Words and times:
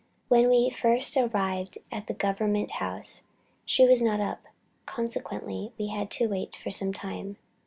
When 0.29 0.49
we 0.49 0.71
first 0.71 1.15
arrived 1.15 1.77
at 1.91 2.07
the 2.07 2.15
government 2.15 2.71
house, 2.81 3.21
she 3.65 3.85
was 3.85 4.01
not 4.01 4.19
up, 4.19 4.39
consequently 4.87 5.73
we 5.77 5.89
had 5.89 6.09
to 6.09 6.25
wait 6.27 6.55
some 6.71 6.91
time. 6.91 7.37